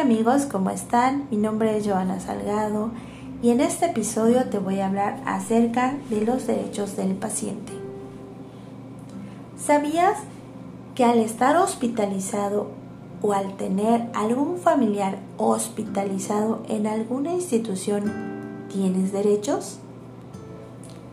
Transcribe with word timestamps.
Amigos, 0.00 0.46
¿cómo 0.46 0.70
están? 0.70 1.26
Mi 1.30 1.36
nombre 1.36 1.76
es 1.76 1.86
Joana 1.86 2.20
Salgado 2.20 2.90
y 3.42 3.50
en 3.50 3.60
este 3.60 3.84
episodio 3.84 4.44
te 4.44 4.58
voy 4.58 4.80
a 4.80 4.86
hablar 4.86 5.20
acerca 5.26 5.94
de 6.08 6.22
los 6.22 6.46
derechos 6.46 6.96
del 6.96 7.12
paciente. 7.16 7.74
¿Sabías 9.62 10.16
que 10.94 11.04
al 11.04 11.18
estar 11.18 11.58
hospitalizado 11.58 12.70
o 13.20 13.34
al 13.34 13.58
tener 13.58 14.08
algún 14.14 14.56
familiar 14.56 15.18
hospitalizado 15.36 16.62
en 16.66 16.86
alguna 16.86 17.32
institución 17.34 18.10
tienes 18.72 19.12
derechos? 19.12 19.80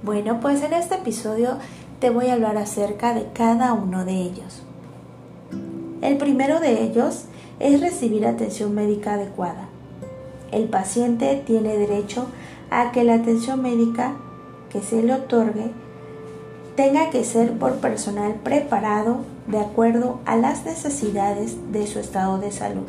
Bueno, 0.02 0.40
pues 0.40 0.64
en 0.64 0.72
este 0.72 0.96
episodio 0.96 1.58
te 2.00 2.10
voy 2.10 2.28
a 2.28 2.36
hablar 2.36 2.56
acerca 2.56 3.14
de 3.14 3.28
cada 3.34 3.74
uno 3.74 4.06
de 4.06 4.14
ellos. 4.14 4.64
El 6.02 6.16
primero 6.16 6.62
de 6.62 6.84
ellos 6.84 7.16
es 7.16 7.26
recibir 7.60 8.26
atención 8.26 8.74
médica 8.76 9.14
adecuada. 9.14 9.70
El 10.52 10.66
paciente 10.70 11.42
tiene 11.46 11.78
derecho 11.78 12.28
a 12.70 12.92
que 12.92 13.04
la 13.04 13.16
atención 13.16 13.62
médica 13.62 14.14
que 14.70 14.82
se 14.82 15.02
le 15.04 15.14
otorgue 15.14 15.72
tenga 16.76 17.10
que 17.10 17.24
ser 17.24 17.58
por 17.58 17.76
personal 17.78 18.36
preparado 18.36 19.18
de 19.48 19.60
acuerdo 19.60 20.20
a 20.26 20.36
las 20.36 20.66
necesidades 20.66 21.72
de 21.72 21.88
su 21.88 22.00
estado 22.00 22.38
de 22.38 22.52
salud, 22.52 22.88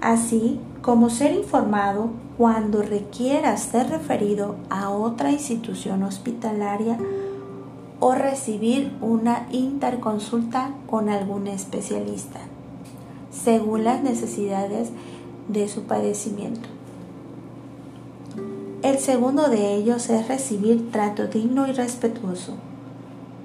así 0.00 0.58
como 0.80 1.10
ser 1.10 1.32
informado 1.32 2.10
cuando 2.36 2.82
requiera 2.82 3.56
ser 3.56 3.90
referido 3.90 4.56
a 4.68 4.90
otra 4.90 5.30
institución 5.30 6.02
hospitalaria 6.02 6.98
o 8.00 8.14
recibir 8.14 8.92
una 9.00 9.46
interconsulta 9.52 10.72
con 10.88 11.08
algún 11.08 11.46
especialista 11.46 12.40
según 13.32 13.84
las 13.84 14.02
necesidades 14.02 14.90
de 15.48 15.68
su 15.68 15.82
padecimiento. 15.82 16.68
El 18.82 18.98
segundo 18.98 19.48
de 19.48 19.74
ellos 19.74 20.10
es 20.10 20.28
recibir 20.28 20.90
trato 20.90 21.28
digno 21.28 21.68
y 21.68 21.72
respetuoso. 21.72 22.54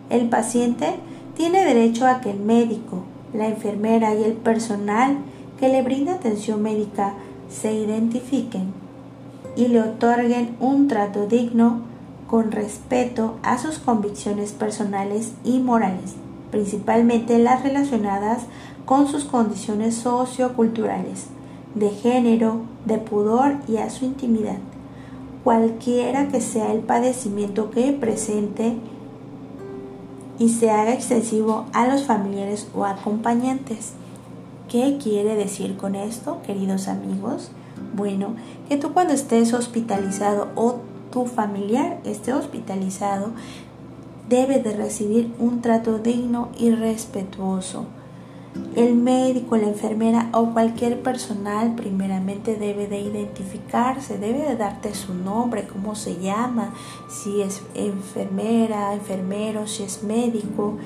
El 0.09 0.29
paciente 0.29 0.95
tiene 1.35 1.63
derecho 1.63 2.07
a 2.07 2.21
que 2.21 2.31
el 2.31 2.39
médico, 2.39 3.03
la 3.33 3.47
enfermera 3.47 4.15
y 4.15 4.23
el 4.23 4.33
personal 4.33 5.17
que 5.59 5.69
le 5.69 5.83
brinda 5.83 6.13
atención 6.13 6.61
médica 6.61 7.13
se 7.49 7.73
identifiquen 7.73 8.73
y 9.55 9.67
le 9.67 9.81
otorguen 9.81 10.55
un 10.59 10.87
trato 10.87 11.27
digno 11.27 11.81
con 12.27 12.51
respeto 12.51 13.37
a 13.43 13.57
sus 13.57 13.79
convicciones 13.79 14.51
personales 14.51 15.33
y 15.43 15.59
morales, 15.59 16.15
principalmente 16.51 17.39
las 17.39 17.63
relacionadas 17.63 18.43
con 18.87 19.05
sus 19.09 19.25
condiciones 19.25 19.95
socioculturales, 19.95 21.25
de 21.75 21.89
género, 21.89 22.61
de 22.85 22.97
pudor 22.97 23.57
y 23.67 23.77
a 23.77 23.89
su 23.89 24.05
intimidad, 24.05 24.59
cualquiera 25.43 26.29
que 26.29 26.39
sea 26.39 26.71
el 26.71 26.79
padecimiento 26.79 27.69
que 27.69 27.91
presente 27.91 28.77
y 30.39 30.47
se 30.47 30.71
haga 30.71 30.93
extensivo 30.93 31.65
a 31.73 31.85
los 31.85 32.05
familiares 32.05 32.69
o 32.73 32.85
acompañantes. 32.85 33.91
¿Qué 34.69 34.97
quiere 35.03 35.35
decir 35.35 35.75
con 35.75 35.95
esto, 35.95 36.41
queridos 36.45 36.87
amigos? 36.87 37.51
Bueno, 37.93 38.35
que 38.69 38.77
tú 38.77 38.93
cuando 38.93 39.13
estés 39.13 39.53
hospitalizado 39.53 40.47
o 40.55 40.77
tu 41.11 41.25
familiar 41.25 41.99
esté 42.05 42.31
hospitalizado, 42.31 43.31
debe 44.29 44.59
de 44.59 44.77
recibir 44.77 45.33
un 45.39 45.59
trato 45.59 45.99
digno 45.99 46.47
y 46.57 46.71
respetuoso 46.71 47.85
el 48.75 48.95
médico, 48.95 49.57
la 49.57 49.67
enfermera 49.67 50.29
o 50.33 50.53
cualquier 50.53 51.01
personal 51.01 51.75
primeramente 51.75 52.55
debe 52.55 52.87
de 52.87 53.01
identificarse, 53.01 54.17
debe 54.17 54.39
de 54.43 54.55
darte 54.55 54.93
su 54.93 55.13
nombre, 55.13 55.67
cómo 55.67 55.95
se 55.95 56.19
llama, 56.19 56.73
si 57.09 57.41
es 57.41 57.61
enfermera, 57.73 58.93
enfermero, 58.93 59.65
si 59.67 59.83
es 59.83 60.03
médico, 60.03 60.77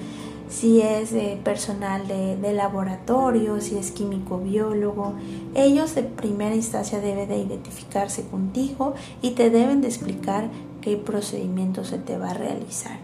si 0.50 0.82
es 0.82 1.12
personal 1.44 2.08
de, 2.08 2.38
de, 2.38 2.54
laboratorio, 2.54 3.60
si 3.62 3.78
es 3.78 3.92
químico 3.92 4.38
biólogo. 4.38 5.14
Ellos 5.56 5.96
de 5.96 6.04
primera 6.04 6.56
instancia 6.56 7.00
deben 7.00 7.30
de 7.30 7.40
identificarse 7.40 8.26
contigo 8.28 8.94
y 9.22 9.32
te 9.32 9.50
deben 9.50 9.82
de 9.82 9.88
explicar 9.88 10.50
qué 10.82 10.98
procedimiento 10.98 11.84
se 11.84 11.98
te 11.98 12.18
va 12.18 12.32
a 12.32 12.34
realizar. 12.34 13.00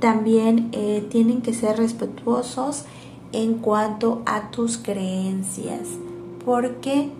También 0.00 0.70
eh, 0.72 1.06
tienen 1.10 1.42
que 1.42 1.52
ser 1.52 1.76
respetuosos 1.76 2.84
en 3.32 3.54
cuanto 3.54 4.22
a 4.26 4.50
tus 4.50 4.78
creencias. 4.78 5.88
Porque 6.44 7.10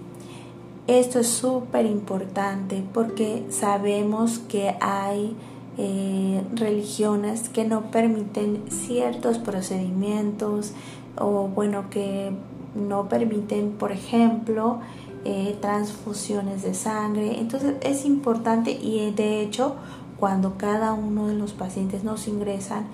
esto 0.86 1.20
es 1.20 1.28
súper 1.28 1.86
importante 1.86 2.82
porque 2.92 3.46
sabemos 3.50 4.40
que 4.40 4.74
hay 4.80 5.36
eh, 5.78 6.42
religiones 6.54 7.48
que 7.48 7.64
no 7.64 7.92
permiten 7.92 8.64
ciertos 8.68 9.38
procedimientos 9.38 10.72
o 11.16 11.46
bueno 11.46 11.90
que 11.90 12.32
no 12.74 13.08
permiten 13.08 13.70
por 13.70 13.92
ejemplo 13.92 14.80
eh, 15.24 15.56
transfusiones 15.60 16.62
de 16.62 16.74
sangre 16.74 17.38
entonces 17.38 17.74
es 17.82 18.04
importante 18.04 18.72
y 18.72 19.12
de 19.12 19.42
hecho 19.42 19.76
cuando 20.18 20.58
cada 20.58 20.92
uno 20.92 21.28
de 21.28 21.34
los 21.34 21.52
pacientes 21.52 22.02
nos 22.02 22.26
ingresan 22.26 22.86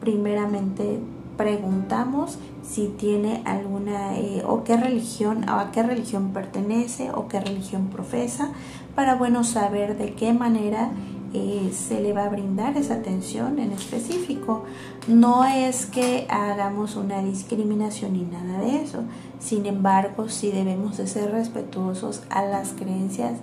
primeramente 0.00 1.00
preguntamos 1.40 2.36
si 2.62 2.88
tiene 2.88 3.40
alguna 3.46 4.18
eh, 4.18 4.42
o 4.46 4.62
qué 4.62 4.76
religión 4.76 5.48
o 5.48 5.54
a 5.54 5.72
qué 5.72 5.82
religión 5.82 6.34
pertenece 6.34 7.10
o 7.12 7.28
qué 7.28 7.40
religión 7.40 7.86
profesa 7.86 8.52
para 8.94 9.14
bueno 9.14 9.42
saber 9.42 9.96
de 9.96 10.12
qué 10.12 10.34
manera 10.34 10.90
eh, 11.32 11.72
se 11.72 12.02
le 12.02 12.12
va 12.12 12.24
a 12.24 12.28
brindar 12.28 12.76
esa 12.76 12.96
atención 12.96 13.58
en 13.58 13.72
específico. 13.72 14.64
No 15.08 15.46
es 15.46 15.86
que 15.86 16.26
hagamos 16.28 16.94
una 16.96 17.22
discriminación 17.22 18.12
ni 18.12 18.24
nada 18.24 18.58
de 18.58 18.82
eso. 18.82 19.04
Sin 19.38 19.64
embargo, 19.64 20.28
sí 20.28 20.50
debemos 20.50 20.98
de 20.98 21.06
ser 21.06 21.30
respetuosos 21.30 22.22
a 22.28 22.42
las 22.42 22.74
creencias 22.74 23.38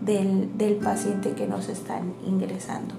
del, 0.00 0.56
del 0.56 0.76
paciente 0.76 1.32
que 1.32 1.48
nos 1.48 1.68
están 1.68 2.12
ingresando. 2.24 2.94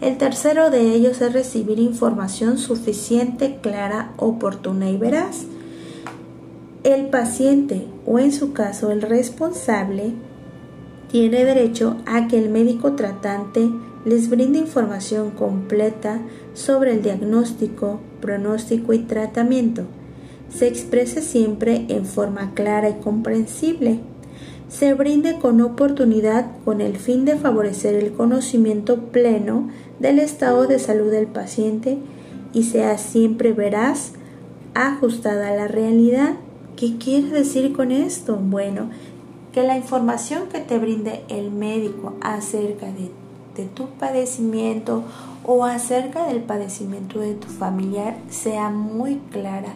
El 0.00 0.18
tercero 0.18 0.70
de 0.70 0.92
ellos 0.94 1.20
es 1.20 1.32
recibir 1.32 1.78
información 1.78 2.58
suficiente, 2.58 3.58
clara, 3.62 4.12
oportuna 4.16 4.90
y 4.90 4.96
veraz. 4.96 5.44
El 6.82 7.06
paciente 7.06 7.86
o 8.04 8.18
en 8.18 8.32
su 8.32 8.52
caso 8.52 8.90
el 8.90 9.00
responsable 9.02 10.12
tiene 11.10 11.44
derecho 11.44 11.96
a 12.06 12.26
que 12.26 12.38
el 12.38 12.50
médico 12.50 12.92
tratante 12.92 13.70
les 14.04 14.28
brinde 14.28 14.58
información 14.58 15.30
completa 15.30 16.20
sobre 16.52 16.92
el 16.92 17.02
diagnóstico, 17.02 18.00
pronóstico 18.20 18.92
y 18.92 18.98
tratamiento. 18.98 19.84
Se 20.50 20.66
exprese 20.66 21.22
siempre 21.22 21.86
en 21.88 22.04
forma 22.04 22.52
clara 22.54 22.90
y 22.90 22.94
comprensible 22.94 24.00
se 24.76 24.92
brinde 24.92 25.38
con 25.38 25.60
oportunidad 25.60 26.46
con 26.64 26.80
el 26.80 26.96
fin 26.96 27.24
de 27.24 27.36
favorecer 27.36 27.94
el 27.94 28.12
conocimiento 28.12 28.96
pleno 28.96 29.68
del 30.00 30.18
estado 30.18 30.66
de 30.66 30.80
salud 30.80 31.12
del 31.12 31.28
paciente 31.28 31.98
y 32.52 32.64
sea 32.64 32.98
siempre 32.98 33.52
veraz, 33.52 34.14
ajustada 34.74 35.50
a 35.50 35.54
la 35.54 35.68
realidad. 35.68 36.34
¿Qué 36.74 36.98
quiere 36.98 37.28
decir 37.28 37.72
con 37.72 37.92
esto? 37.92 38.34
Bueno, 38.34 38.90
que 39.52 39.62
la 39.62 39.76
información 39.76 40.48
que 40.48 40.58
te 40.58 40.76
brinde 40.78 41.22
el 41.28 41.52
médico 41.52 42.14
acerca 42.20 42.86
de, 42.86 43.12
de 43.56 43.68
tu 43.68 43.86
padecimiento 43.90 45.04
o 45.44 45.64
acerca 45.64 46.26
del 46.26 46.42
padecimiento 46.42 47.20
de 47.20 47.34
tu 47.34 47.46
familiar 47.46 48.16
sea 48.28 48.70
muy 48.70 49.20
clara. 49.30 49.74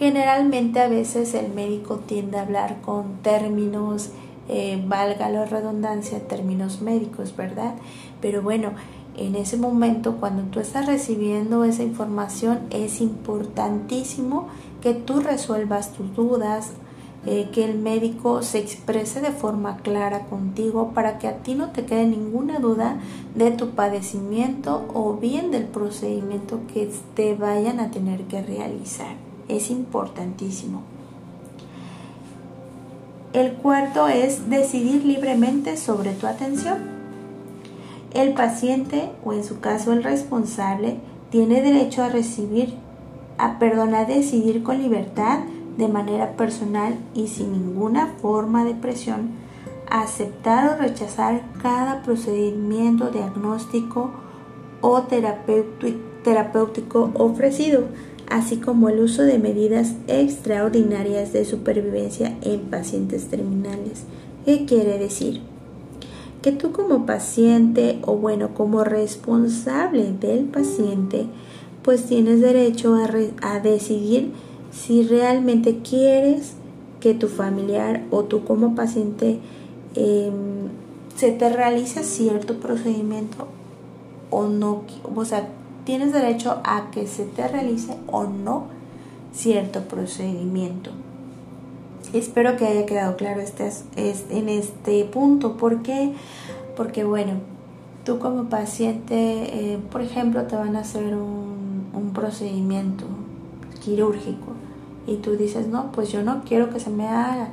Generalmente 0.00 0.80
a 0.80 0.88
veces 0.88 1.32
el 1.34 1.52
médico 1.52 2.00
tiende 2.06 2.38
a 2.38 2.42
hablar 2.42 2.80
con 2.80 3.18
términos 3.22 4.10
eh, 4.48 4.82
valga 4.86 5.28
la 5.28 5.44
redundancia, 5.44 6.26
términos 6.26 6.80
médicos, 6.80 7.34
¿verdad? 7.36 7.74
Pero 8.20 8.42
bueno, 8.42 8.72
en 9.16 9.36
ese 9.36 9.56
momento, 9.56 10.16
cuando 10.16 10.42
tú 10.44 10.60
estás 10.60 10.86
recibiendo 10.86 11.64
esa 11.64 11.82
información, 11.82 12.60
es 12.70 13.00
importantísimo 13.00 14.48
que 14.80 14.94
tú 14.94 15.20
resuelvas 15.20 15.92
tus 15.92 16.14
dudas, 16.14 16.72
eh, 17.24 17.50
que 17.52 17.64
el 17.64 17.78
médico 17.78 18.42
se 18.42 18.58
exprese 18.58 19.20
de 19.20 19.30
forma 19.30 19.76
clara 19.76 20.24
contigo 20.24 20.90
para 20.92 21.18
que 21.18 21.28
a 21.28 21.36
ti 21.38 21.54
no 21.54 21.70
te 21.70 21.84
quede 21.84 22.06
ninguna 22.06 22.58
duda 22.58 22.98
de 23.36 23.52
tu 23.52 23.70
padecimiento 23.70 24.86
o 24.92 25.14
bien 25.14 25.52
del 25.52 25.66
procedimiento 25.66 26.60
que 26.72 26.90
te 27.14 27.36
vayan 27.36 27.78
a 27.78 27.90
tener 27.90 28.22
que 28.22 28.42
realizar. 28.42 29.14
Es 29.46 29.70
importantísimo. 29.70 30.82
El 33.32 33.54
cuarto 33.54 34.08
es 34.08 34.50
decidir 34.50 35.06
libremente 35.06 35.78
sobre 35.78 36.12
tu 36.12 36.26
atención. 36.26 36.78
El 38.12 38.34
paciente 38.34 39.08
o 39.24 39.32
en 39.32 39.42
su 39.42 39.58
caso 39.58 39.94
el 39.94 40.02
responsable 40.02 40.98
tiene 41.30 41.62
derecho 41.62 42.02
a 42.02 42.10
recibir, 42.10 42.74
a, 43.38 43.58
perdón, 43.58 43.94
a 43.94 44.04
decidir 44.04 44.62
con 44.62 44.82
libertad 44.82 45.38
de 45.78 45.88
manera 45.88 46.32
personal 46.32 46.98
y 47.14 47.28
sin 47.28 47.52
ninguna 47.52 48.08
forma 48.20 48.66
de 48.66 48.74
presión, 48.74 49.30
aceptar 49.88 50.68
o 50.68 50.76
rechazar 50.76 51.40
cada 51.62 52.02
procedimiento 52.02 53.08
diagnóstico 53.08 54.10
o 54.82 55.04
terapéutico 56.22 57.12
ofrecido, 57.14 57.84
así 58.32 58.56
como 58.56 58.88
el 58.88 59.00
uso 59.00 59.22
de 59.24 59.38
medidas 59.38 59.92
extraordinarias 60.06 61.34
de 61.34 61.44
supervivencia 61.44 62.34
en 62.40 62.60
pacientes 62.60 63.26
terminales. 63.26 64.04
¿Qué 64.46 64.64
quiere 64.64 64.98
decir? 64.98 65.42
Que 66.40 66.50
tú 66.50 66.72
como 66.72 67.04
paciente 67.04 67.98
o 68.00 68.16
bueno, 68.16 68.54
como 68.54 68.84
responsable 68.84 70.12
del 70.12 70.46
paciente, 70.46 71.26
pues 71.82 72.04
tienes 72.04 72.40
derecho 72.40 72.96
a, 73.42 73.60
decidir 73.60 74.32
si 74.70 75.02
realmente 75.02 75.80
quieres 75.82 76.54
que 77.00 77.12
tu 77.12 77.28
familiar 77.28 78.06
o 78.10 78.24
tú 78.24 78.44
como 78.44 78.74
paciente 78.74 79.40
em, 79.94 80.70
se 81.16 81.32
te 81.32 81.50
realice 81.50 82.02
cierto 82.02 82.58
procedimiento 82.60 83.46
o 84.30 84.46
no, 84.46 84.84
o 85.14 85.24
sea, 85.26 85.50
tienes 85.84 86.12
derecho 86.12 86.60
a 86.64 86.90
que 86.90 87.06
se 87.06 87.24
te 87.24 87.46
realice 87.48 87.96
o 88.06 88.24
no 88.24 88.66
cierto 89.34 89.82
procedimiento. 89.82 90.90
Espero 92.12 92.56
que 92.56 92.66
haya 92.66 92.84
quedado 92.86 93.16
claro 93.16 93.40
este, 93.40 93.72
en 94.30 94.48
este 94.48 95.04
punto. 95.04 95.56
¿Por 95.56 95.82
qué? 95.82 96.12
Porque 96.76 97.04
bueno, 97.04 97.34
tú 98.04 98.18
como 98.18 98.44
paciente, 98.44 99.14
eh, 99.74 99.78
por 99.90 100.02
ejemplo, 100.02 100.42
te 100.42 100.56
van 100.56 100.76
a 100.76 100.80
hacer 100.80 101.14
un 101.14 101.52
un 101.92 102.12
procedimiento 102.12 103.04
quirúrgico 103.84 104.52
y 105.06 105.16
tú 105.16 105.36
dices, 105.36 105.66
no, 105.66 105.90
pues 105.92 106.10
yo 106.12 106.22
no 106.22 106.42
quiero 106.44 106.70
que 106.70 106.80
se 106.80 106.90
me 106.90 107.08
haga, 107.08 107.50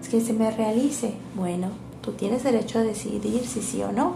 es 0.00 0.08
que 0.08 0.20
se 0.20 0.32
me 0.32 0.50
realice. 0.50 1.14
Bueno, 1.34 1.68
tú 2.02 2.12
tienes 2.12 2.44
derecho 2.44 2.78
a 2.78 2.82
decidir 2.82 3.46
si 3.46 3.62
sí 3.62 3.82
o 3.82 3.92
no, 3.92 4.14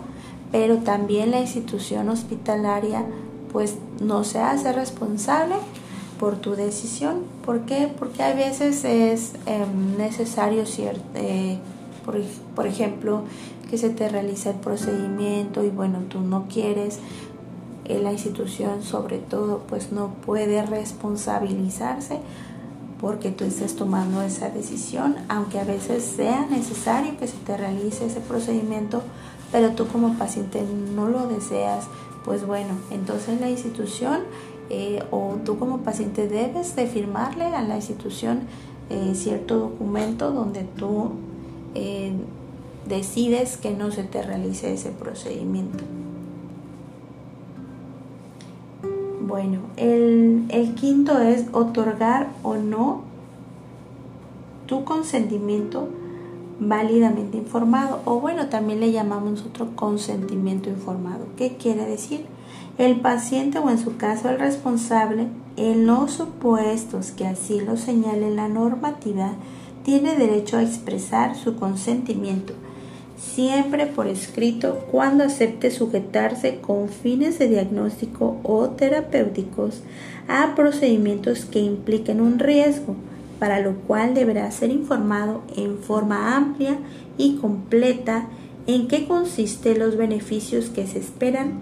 pero 0.53 0.79
también 0.79 1.31
la 1.31 1.41
institución 1.41 2.09
hospitalaria 2.09 3.05
pues 3.55 3.77
no 4.03 4.23
se 4.25 4.41
hace 4.41 4.71
responsable 4.73 5.55
por 6.21 6.37
tu 6.37 6.57
decisión. 6.57 7.23
¿Por 7.47 7.61
qué? 7.61 7.91
Porque 7.99 8.23
a 8.23 8.35
veces 8.35 8.85
es 8.85 9.33
em, 9.47 9.97
necesario, 9.97 10.67
cierto, 10.67 11.03
eh, 11.15 11.57
por, 12.05 12.21
por 12.55 12.67
ejemplo, 12.67 13.23
que 13.71 13.79
se 13.79 13.89
te 13.89 14.11
realice 14.11 14.51
el 14.51 14.57
procedimiento 14.57 15.65
y 15.65 15.71
bueno, 15.71 16.01
tú 16.11 16.21
no 16.21 16.45
quieres 16.53 16.99
la 17.89 18.13
institución 18.13 18.83
sobre 18.83 19.19
todo 19.19 19.63
pues 19.69 19.93
no 19.93 20.09
puede 20.25 20.65
responsabilizarse 20.65 22.19
porque 23.01 23.31
tú 23.31 23.45
estés 23.45 23.77
tomando 23.77 24.23
esa 24.23 24.49
decisión, 24.49 25.17
aunque 25.29 25.61
a 25.61 25.65
veces 25.65 26.03
sea 26.03 26.47
necesario 26.47 27.19
que 27.19 27.27
se 27.27 27.37
te 27.37 27.57
realice 27.57 28.07
ese 28.07 28.21
procedimiento, 28.21 29.03
pero 29.53 29.73
tú 29.73 29.87
como 29.89 30.17
paciente 30.17 30.63
no 30.95 31.09
lo 31.09 31.27
deseas, 31.27 31.85
pues 32.25 32.47
bueno, 32.47 32.75
entonces 32.91 33.41
la 33.41 33.51
institución 33.51 34.21
eh, 34.71 35.03
o 35.11 35.37
tú 35.45 35.59
como 35.59 35.79
paciente 35.79 36.27
debes 36.27 36.75
de 36.75 36.87
firmarle 36.87 37.45
a 37.45 37.63
la 37.63 37.77
institución 37.77 38.41
eh, 38.91 39.13
cierto 39.15 39.59
documento 39.59 40.31
donde 40.31 40.63
tú 40.63 41.13
eh, 41.75 42.13
decides 42.87 43.57
que 43.57 43.73
no 43.73 43.91
se 43.91 44.05
te 44.05 44.23
realice 44.23 44.73
ese 44.73 44.91
procedimiento. 44.91 45.85
Bueno, 49.27 49.61
el, 49.77 50.75
quinto 50.77 51.19
es 51.21 51.47
otorgar 51.53 52.31
o 52.43 52.57
no 52.57 53.03
tu 54.67 54.85
consentimiento 54.85 55.89
válidamente 56.69 57.39
informado 57.39 58.01
o 58.05 58.21
bueno, 58.21 58.49
también 58.49 58.81
le 58.81 58.93
llamamos 58.93 59.43
otro 59.43 59.75
consentimiento 59.77 60.69
informado. 60.69 61.27
¿Qué 61.37 61.57
quiere 61.57 61.87
decir? 61.87 62.27
El 62.79 63.01
paciente 63.01 63.59
o 63.59 63.71
en 63.71 63.79
su 63.79 63.97
caso 63.97 64.29
el 64.29 64.39
responsable, 64.39 65.29
en 65.57 65.87
los 65.87 66.13
supuestos 66.13 67.13
que 67.13 67.27
así 67.27 67.61
lo 67.61 67.77
señale 67.77 68.35
la 68.35 68.49
normativa, 68.49 69.33
tiene 69.85 70.17
derecho 70.17 70.57
a 70.57 70.63
expresar 70.63 71.37
su 71.37 71.57
consentimiento 71.57 72.55
siempre 73.17 73.87
por 73.87 74.07
escrito 74.07 74.87
cuando 74.91 75.25
acepte 75.25 75.71
sujetarse 75.71 76.61
con 76.61 76.89
fines 76.89 77.39
de 77.39 77.49
diagnóstico 77.49 78.39
o 78.43 78.71
terapéuticos 78.71 79.83
a 80.29 80.55
procedimientos 80.55 81.45
que 81.45 81.61
impliquen 81.61 82.21
un 82.21 82.39
riesgo, 82.39 82.97
para 83.39 83.61
lo 83.61 83.75
cual 83.81 84.15
deberá 84.15 84.51
ser 84.51 84.71
informado 84.71 85.43
en 85.57 85.79
forma 85.79 86.37
amplia 86.37 86.79
y 87.19 87.37
completa 87.37 88.27
en 88.67 88.89
qué 88.89 89.07
consiste 89.07 89.77
los 89.77 89.97
beneficios 89.97 90.71
que 90.71 90.87
se 90.87 90.99
esperan, 90.99 91.61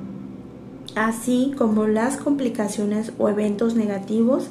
así 0.95 1.53
como 1.57 1.87
las 1.87 2.17
complicaciones 2.17 3.13
o 3.19 3.29
eventos 3.29 3.75
negativos 3.75 4.49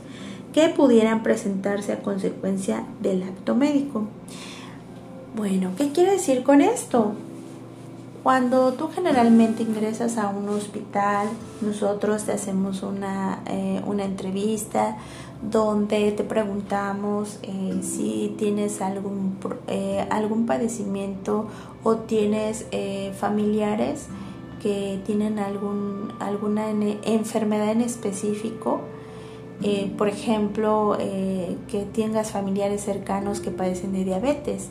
que 0.54 0.70
pudieran 0.70 1.24
presentarse 1.24 1.94
a 1.94 2.02
consecuencia 2.02 2.86
del 3.02 3.24
acto 3.24 3.56
médico. 3.56 4.08
Bueno, 5.36 5.72
¿qué 5.78 5.92
quiere 5.92 6.12
decir 6.12 6.44
con 6.44 6.62
esto? 6.62 7.14
Cuando 8.24 8.74
tú 8.74 8.90
generalmente 8.94 9.64
ingresas 9.64 10.18
a 10.18 10.30
un 10.30 10.48
hospital, 10.50 11.28
nosotros 11.62 12.24
te 12.24 12.34
hacemos 12.34 12.84
una, 12.84 13.40
eh, 13.48 13.82
entrevista 14.00 14.98
donde 15.42 16.12
te 16.12 16.24
preguntamos 16.24 17.40
eh, 17.44 17.80
si 17.82 18.36
tienes 18.38 18.82
algún, 18.82 19.38
eh, 19.68 20.06
algún 20.10 20.46
padecimiento 20.46 21.48
o 21.84 21.96
tienes 21.96 22.68
familiares 23.18 24.08
que 24.62 25.00
tienen 25.06 25.40
algún, 25.40 26.14
alguna 26.20 26.70
enfermedad 26.70 27.72
en 27.72 27.82
específico. 27.82 28.82
por 29.98 30.08
ejemplo, 30.08 30.98
que 31.00 31.86
tengas 31.92 32.32
familiares 32.32 32.84
cercanos 32.84 33.40
que 33.40 33.50
padecen 33.52 33.94
de 33.94 34.04
diabetes 34.04 34.70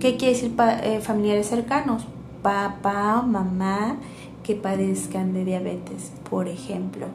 ¿Qué 0.00 0.16
quiere 0.16 0.34
decir 0.34 0.52
eh, 0.82 1.00
familiares 1.00 1.46
cercanos? 1.46 2.04
Papá, 2.42 3.22
mamá 3.22 3.98
que 4.42 4.56
padezcan 4.56 5.32
de 5.32 5.44
diabetes, 5.44 6.10
por 6.28 6.48
ejemplo. 6.48 7.06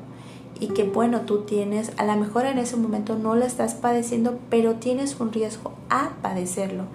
Y 0.59 0.69
que 0.69 0.83
bueno, 0.83 1.21
tú 1.21 1.42
tienes, 1.42 1.92
a 1.97 2.06
lo 2.06 2.16
mejor 2.16 2.45
en 2.45 2.57
ese 2.57 2.78
momento 2.78 3.16
no 3.16 3.35
lo 3.35 3.45
estás 3.45 3.76
padeciendo, 3.76 4.40
pero 4.49 4.76
tienes 4.76 5.19
un 5.19 5.31
riesgo 5.31 5.73
a 5.90 6.11
padecerlo. 6.21 6.85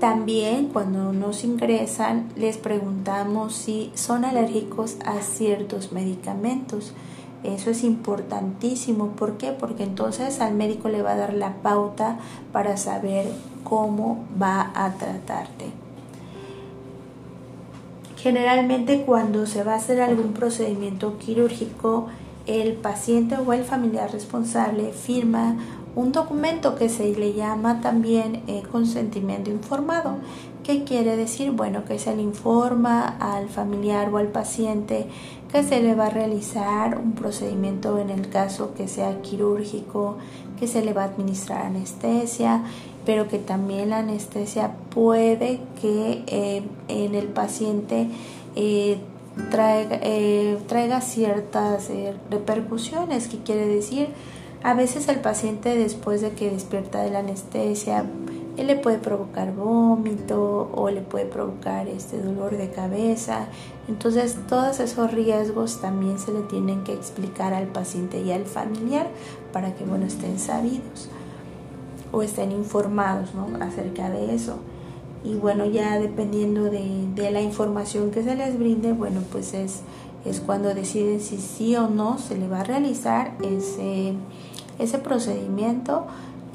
También 0.00 0.66
cuando 0.66 1.12
nos 1.12 1.44
ingresan 1.44 2.28
les 2.36 2.58
preguntamos 2.58 3.54
si 3.54 3.90
son 3.94 4.24
alérgicos 4.24 4.96
a 5.06 5.22
ciertos 5.22 5.92
medicamentos. 5.92 6.92
Eso 7.42 7.70
es 7.70 7.84
importantísimo. 7.84 9.08
¿Por 9.08 9.38
qué? 9.38 9.52
Porque 9.52 9.82
entonces 9.82 10.40
al 10.40 10.54
médico 10.54 10.88
le 10.88 11.02
va 11.02 11.12
a 11.12 11.16
dar 11.16 11.34
la 11.34 11.54
pauta 11.62 12.18
para 12.52 12.76
saber 12.76 13.30
cómo 13.62 14.24
va 14.40 14.72
a 14.74 14.92
tratarte. 14.94 15.66
Generalmente 18.16 19.02
cuando 19.02 19.46
se 19.46 19.64
va 19.64 19.74
a 19.74 19.76
hacer 19.76 20.00
algún 20.00 20.32
procedimiento 20.32 21.18
quirúrgico, 21.18 22.08
el 22.46 22.74
paciente 22.74 23.36
o 23.36 23.52
el 23.52 23.64
familiar 23.64 24.10
responsable 24.12 24.92
firma 24.92 25.56
un 25.96 26.12
documento 26.12 26.74
que 26.74 26.88
se 26.88 27.14
le 27.14 27.34
llama 27.34 27.80
también 27.80 28.42
eh, 28.46 28.62
consentimiento 28.70 29.50
informado. 29.50 30.16
¿Qué 30.64 30.82
quiere 30.84 31.16
decir? 31.16 31.52
Bueno, 31.52 31.84
que 31.84 31.98
se 31.98 32.16
le 32.16 32.22
informa 32.22 33.16
al 33.20 33.48
familiar 33.48 34.12
o 34.12 34.16
al 34.16 34.28
paciente 34.28 35.06
que 35.52 35.62
se 35.62 35.80
le 35.80 35.94
va 35.94 36.06
a 36.06 36.10
realizar 36.10 36.98
un 36.98 37.12
procedimiento 37.12 37.98
en 37.98 38.10
el 38.10 38.28
caso 38.28 38.74
que 38.74 38.88
sea 38.88 39.20
quirúrgico, 39.22 40.16
que 40.58 40.66
se 40.66 40.84
le 40.84 40.92
va 40.92 41.02
a 41.02 41.06
administrar 41.06 41.66
anestesia, 41.66 42.62
pero 43.06 43.28
que 43.28 43.38
también 43.38 43.90
la 43.90 43.98
anestesia 43.98 44.72
puede 44.92 45.60
que 45.80 46.24
eh, 46.26 46.62
en 46.88 47.14
el 47.14 47.26
paciente 47.26 48.08
eh, 48.56 48.98
traiga, 49.50 49.98
eh, 50.02 50.58
traiga, 50.66 51.00
ciertas 51.00 51.90
repercusiones, 52.30 53.28
que 53.28 53.38
quiere 53.38 53.66
decir, 53.66 54.08
a 54.62 54.74
veces 54.74 55.08
el 55.08 55.20
paciente 55.20 55.76
después 55.76 56.20
de 56.20 56.30
que 56.30 56.50
despierta 56.50 57.02
de 57.02 57.10
la 57.10 57.18
anestesia, 57.18 58.04
él 58.56 58.68
le 58.68 58.76
puede 58.76 58.98
provocar 58.98 59.52
vómito 59.52 60.70
o 60.72 60.88
le 60.88 61.00
puede 61.00 61.26
provocar 61.26 61.88
este 61.88 62.20
dolor 62.20 62.56
de 62.56 62.70
cabeza. 62.70 63.48
Entonces, 63.88 64.36
todos 64.48 64.80
esos 64.80 65.12
riesgos 65.12 65.80
también 65.80 66.18
se 66.18 66.32
le 66.32 66.40
tienen 66.42 66.84
que 66.84 66.92
explicar 66.92 67.52
al 67.52 67.66
paciente 67.66 68.20
y 68.22 68.30
al 68.30 68.44
familiar 68.44 69.08
para 69.52 69.74
que 69.74 69.84
bueno, 69.84 70.06
estén 70.06 70.38
sabidos 70.38 71.08
o 72.12 72.22
estén 72.22 72.52
informados 72.52 73.30
acerca 73.60 74.08
de 74.08 74.34
eso. 74.34 74.58
Y 75.24 75.36
bueno, 75.36 75.64
ya 75.64 75.98
dependiendo 75.98 76.64
de, 76.64 77.30
la 77.30 77.40
información 77.40 78.10
que 78.10 78.22
se 78.22 78.36
les 78.36 78.58
brinde, 78.58 78.92
bueno, 78.92 79.22
pues 79.32 79.54
es, 79.54 79.80
es 80.26 80.40
cuando 80.40 80.74
deciden 80.74 81.20
si 81.20 81.38
sí 81.38 81.74
o 81.76 81.88
no 81.88 82.18
se 82.18 82.36
le 82.36 82.46
va 82.46 82.60
a 82.60 82.64
realizar 82.64 83.32
ese, 83.42 84.12
ese 84.78 84.98
procedimiento 84.98 86.06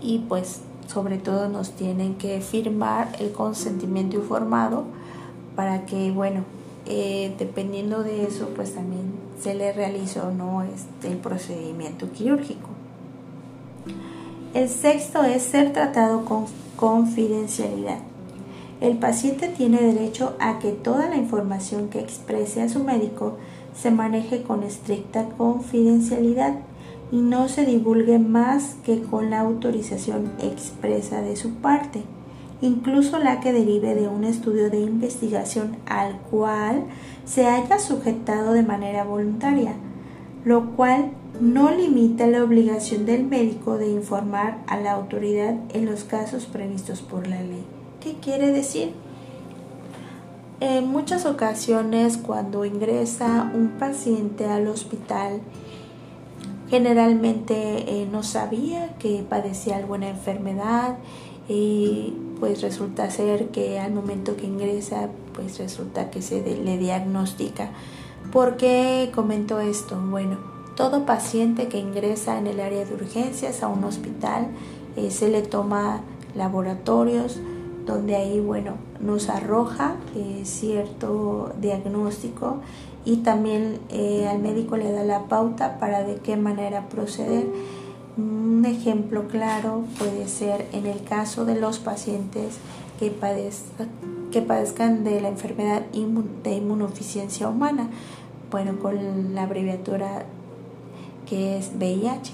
y 0.02 0.20
pues 0.20 0.62
sobre 0.88 1.18
todo 1.18 1.50
nos 1.50 1.72
tienen 1.72 2.16
que 2.16 2.42
firmar 2.42 3.10
el 3.20 3.32
consentimiento 3.32 4.18
informado 4.18 4.86
para 5.56 5.86
que, 5.86 6.12
bueno, 6.12 6.44
eh, 6.86 7.36
dependiendo 7.38 8.04
de 8.04 8.24
eso, 8.24 8.50
pues 8.56 8.74
también 8.74 9.12
se 9.42 9.54
le 9.54 9.74
realiza 9.74 10.28
o 10.28 10.32
no 10.32 10.64
este, 10.64 11.12
el 11.12 11.18
procedimiento 11.18 12.12
quirúrgico. 12.12 12.70
El 14.54 14.70
sexto 14.70 15.24
es 15.24 15.44
ser 15.44 15.74
tratado 15.74 16.26
con 16.26 16.46
confidencialidad. 16.76 18.00
El 18.82 18.98
paciente 18.98 19.50
tiene 19.50 19.82
derecho 19.82 20.38
a 20.40 20.60
que 20.60 20.72
toda 20.72 21.10
la 21.10 21.18
información 21.18 21.90
que 21.90 22.00
exprese 22.00 22.62
a 22.62 22.70
su 22.70 22.82
médico 22.82 23.36
se 23.76 23.92
maneje 23.92 24.42
con 24.44 24.64
estricta 24.64 25.26
confidencialidad 25.38 26.60
y 27.12 27.18
no 27.18 27.50
se 27.50 27.66
divulgue 27.66 28.20
más 28.20 28.76
que 28.86 29.02
con 29.02 29.32
la 29.32 29.42
autorización 29.42 30.32
expresa 30.42 31.22
de 31.22 31.36
su 31.36 31.56
parte, 31.56 32.04
incluso 32.62 33.20
la 33.20 33.42
que 33.42 33.52
derive 33.52 33.96
de 33.96 34.08
un 34.08 34.24
estudio 34.24 34.70
de 34.70 34.80
investigación 34.80 35.76
al 35.86 36.18
cual 36.32 36.86
se 37.26 37.48
haya 37.48 37.80
sujetado 37.80 38.54
de 38.54 38.64
manera 38.64 39.04
voluntaria, 39.04 39.74
lo 40.46 40.72
cual 40.78 41.12
no 41.42 41.70
limita 41.72 42.28
la 42.28 42.46
obligación 42.46 43.06
del 43.06 43.26
médico 43.26 43.78
de 43.78 43.90
informar 43.90 44.60
a 44.68 44.80
la 44.80 44.94
autoridad 44.94 45.56
en 45.74 45.86
los 45.86 46.06
casos 46.06 46.46
previstos 46.46 47.02
por 47.02 47.28
la 47.28 47.42
ley. 47.42 47.79
¿Qué 48.02 48.14
quiere 48.14 48.54
decir? 48.54 48.94
En 50.62 50.88
muchas 50.88 51.26
ocasiones 51.26 52.18
cuando 52.18 52.64
ingresa 52.64 53.52
un 53.54 53.72
paciente 53.78 54.46
al 54.46 54.68
hospital, 54.68 55.42
generalmente 56.70 58.02
eh, 58.02 58.08
no 58.10 58.24
sabía 58.24 58.96
que 59.00 59.26
padecía 59.30 59.76
alguna 59.76 60.10
enfermedad 60.10 60.98
y 61.50 62.14
pues 62.40 62.62
resulta 62.62 63.10
ser 63.10 63.50
que 63.50 63.80
al 63.80 63.92
momento 63.92 64.38
que 64.38 64.46
ingresa 64.46 65.10
pues 65.34 65.58
resulta 65.60 66.10
que 66.10 66.22
se 66.22 66.42
le 66.42 66.78
diagnostica. 66.78 67.72
¿Por 68.32 68.56
qué 68.56 69.12
comento 69.14 69.60
esto? 69.60 70.00
Bueno, 70.10 70.38
todo 70.76 71.06
paciente 71.06 71.68
que 71.68 71.80
ingresa 71.80 72.38
en 72.38 72.48
el 72.48 72.62
área 72.62 72.86
de 72.86 72.94
urgencias 72.94 73.62
a 73.62 73.68
un 73.68 73.84
hospital 73.84 74.48
eh, 74.96 75.12
se 75.12 75.30
le 75.30 75.42
toma 75.42 76.02
laboratorios, 76.36 77.40
donde 77.90 78.16
ahí, 78.16 78.40
bueno, 78.40 78.74
nos 79.00 79.30
arroja 79.30 79.96
eh, 80.16 80.42
cierto 80.46 81.52
diagnóstico 81.60 82.58
y 83.06 83.18
también 83.18 83.80
eh, 83.90 84.28
al 84.28 84.40
médico 84.40 84.78
le 84.78 84.92
da 84.92 85.04
la 85.04 85.26
pauta 85.26 85.80
para 85.80 86.04
de 86.04 86.16
qué 86.18 86.38
manera 86.38 86.88
proceder. 86.90 87.48
Un 88.18 88.66
ejemplo 88.66 89.28
claro 89.28 89.84
puede 89.98 90.28
ser 90.28 90.68
en 90.74 90.86
el 90.86 91.04
caso 91.04 91.46
de 91.46 91.60
los 91.60 91.80
pacientes 91.80 92.58
que, 93.00 93.12
que 94.32 94.42
padezcan 94.42 95.04
de 95.04 95.22
la 95.22 95.30
enfermedad 95.30 95.82
de 96.44 96.52
inmunoficiencia 96.52 97.48
humana, 97.48 97.90
bueno, 98.52 98.78
con 98.80 99.34
la 99.34 99.44
abreviatura 99.44 100.26
que 101.28 101.58
es 101.58 101.72
VIH, 101.78 102.34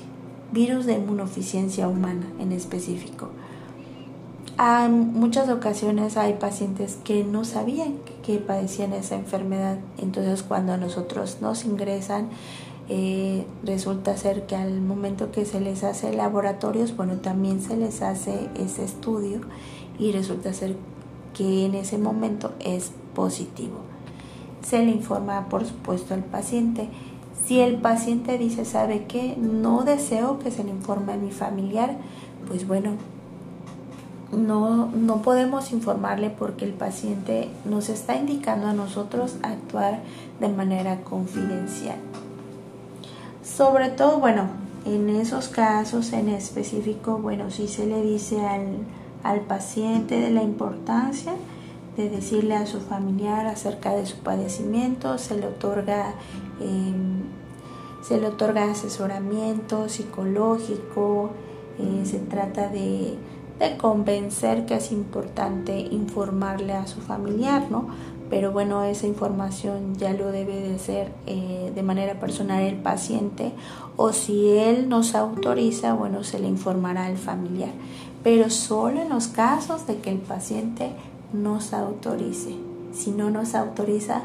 virus 0.51 0.85
de 0.85 0.93
inmunoficiencia 0.93 1.87
humana 1.87 2.25
en 2.39 2.51
específico. 2.51 3.29
En 4.57 5.11
muchas 5.13 5.49
ocasiones 5.49 6.15
hay 6.15 6.35
pacientes 6.35 6.97
que 7.03 7.25
no 7.25 7.43
sabían 7.43 7.95
que 8.23 8.37
padecían 8.37 8.93
esa 8.93 9.15
enfermedad, 9.15 9.79
entonces 9.97 10.43
cuando 10.43 10.71
a 10.71 10.77
nosotros 10.77 11.39
nos 11.41 11.65
ingresan, 11.65 12.29
eh, 12.87 13.45
resulta 13.63 14.15
ser 14.15 14.45
que 14.45 14.55
al 14.55 14.79
momento 14.79 15.31
que 15.31 15.43
se 15.43 15.59
les 15.59 15.83
hace 15.83 16.13
laboratorios, 16.13 16.95
bueno, 16.95 17.17
también 17.17 17.61
se 17.61 17.75
les 17.75 18.01
hace 18.01 18.49
ese 18.55 18.85
estudio 18.85 19.41
y 19.99 20.13
resulta 20.13 20.53
ser 20.53 20.77
que 21.33 21.65
en 21.65 21.75
ese 21.75 21.97
momento 21.97 22.53
es 22.59 22.91
positivo. 23.13 23.79
Se 24.63 24.85
le 24.85 24.91
informa, 24.91 25.49
por 25.49 25.65
supuesto, 25.65 26.13
al 26.13 26.23
paciente. 26.23 26.87
Si 27.45 27.59
el 27.59 27.75
paciente 27.75 28.37
dice, 28.37 28.63
¿sabe 28.63 29.05
qué? 29.05 29.35
No 29.37 29.83
deseo 29.83 30.39
que 30.39 30.49
se 30.49 30.63
le 30.63 30.69
informe 30.69 31.13
a 31.13 31.17
mi 31.17 31.31
familiar, 31.31 31.97
pues 32.47 32.65
bueno, 32.67 32.91
no, 34.31 34.87
no 34.87 35.21
podemos 35.21 35.71
informarle 35.71 36.29
porque 36.29 36.65
el 36.65 36.73
paciente 36.73 37.49
nos 37.65 37.89
está 37.89 38.15
indicando 38.15 38.67
a 38.67 38.73
nosotros 38.73 39.35
actuar 39.43 40.01
de 40.39 40.49
manera 40.49 41.01
confidencial. 41.01 41.97
Sobre 43.43 43.89
todo, 43.89 44.19
bueno, 44.19 44.47
en 44.85 45.09
esos 45.09 45.47
casos 45.47 46.13
en 46.13 46.29
específico, 46.29 47.17
bueno, 47.17 47.51
si 47.51 47.67
se 47.67 47.85
le 47.85 48.01
dice 48.01 48.45
al, 48.45 48.77
al 49.23 49.41
paciente 49.41 50.19
de 50.19 50.29
la 50.29 50.43
importancia 50.43 51.33
de 51.97 52.09
decirle 52.09 52.55
a 52.55 52.65
su 52.65 52.79
familiar 52.81 53.47
acerca 53.47 53.95
de 53.95 54.05
su 54.05 54.17
padecimiento, 54.17 55.17
se 55.17 55.37
le 55.37 55.47
otorga, 55.47 56.13
em, 56.59 57.23
se 58.03 58.19
le 58.19 58.27
otorga 58.27 58.69
asesoramiento 58.69 59.89
psicológico, 59.89 61.31
eh, 61.79 62.01
se 62.05 62.19
trata 62.19 62.67
de 62.67 63.15
de 63.59 63.77
convencer 63.77 64.65
que 64.65 64.75
es 64.75 64.91
importante 64.91 65.79
informarle 65.79 66.73
a 66.73 66.87
su 66.87 67.01
familiar, 67.01 67.69
¿no? 67.69 67.87
Pero 68.29 68.51
bueno, 68.51 68.83
esa 68.83 69.05
información 69.05 69.95
ya 69.95 70.13
lo 70.13 70.31
debe 70.31 70.59
de 70.59 70.75
hacer 70.75 71.11
eh, 71.27 71.71
de 71.73 71.83
manera 71.83 72.19
personal 72.19 72.63
el 72.63 72.75
paciente 72.75 73.51
o 73.97 74.13
si 74.13 74.57
él 74.57 74.89
nos 74.89 75.13
autoriza, 75.13 75.93
bueno, 75.93 76.23
se 76.23 76.39
le 76.39 76.47
informará 76.47 77.05
al 77.05 77.17
familiar. 77.17 77.71
Pero 78.23 78.49
solo 78.49 79.01
en 79.01 79.09
los 79.09 79.27
casos 79.27 79.85
de 79.85 79.97
que 79.97 80.09
el 80.09 80.17
paciente 80.17 80.91
nos 81.33 81.73
autorice. 81.73 82.55
Si 82.93 83.11
no 83.11 83.29
nos 83.29 83.53
autoriza, 83.53 84.23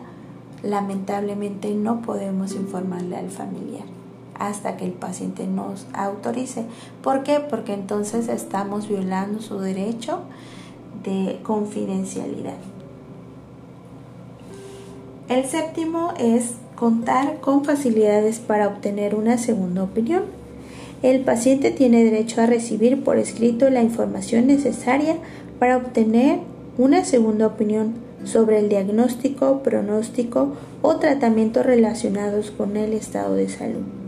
lamentablemente 0.63 1.75
no 1.75 2.01
podemos 2.01 2.53
informarle 2.53 3.17
al 3.17 3.31
familiar 3.31 4.00
hasta 4.41 4.77
que 4.77 4.87
el 4.87 4.93
paciente 4.93 5.47
nos 5.47 5.87
autorice. 5.93 6.65
¿Por 7.03 7.23
qué? 7.23 7.39
Porque 7.39 7.75
entonces 7.75 8.29
estamos 8.29 8.89
violando 8.89 9.41
su 9.41 9.61
derecho 9.61 10.23
de 11.05 11.39
confidencialidad. 11.45 12.57
El 15.29 15.45
séptimo 15.45 16.15
es 16.19 16.55
contar 16.75 17.41
con 17.41 17.65
facilidades 17.65 18.41
para 18.41 18.67
obtener 18.67 19.15
una 19.15 19.39
segunda 19.39 19.85
opinión. 19.85 20.23
El 21.03 21.21
paciente 21.21 21.71
tiene 21.71 22.03
derecho 22.03 22.41
a 22.41 22.47
recibir 22.47 23.05
por 23.05 23.19
escrito 23.19 23.69
la 23.71 23.83
información 23.83 24.47
necesaria 24.47 25.17
para 25.59 25.77
obtener 25.77 26.41
una 26.79 27.05
segunda 27.05 27.47
opinión 27.47 27.95
sobre 28.25 28.59
el 28.59 28.71
diagnóstico, 28.71 29.63
pronóstico 29.63 30.55
o 30.81 30.97
tratamiento 30.97 31.63
relacionados 31.63 32.51
con 32.51 32.77
el 32.79 32.95
estado 32.95 33.35
de 33.35 33.49
salud. 33.51 34.00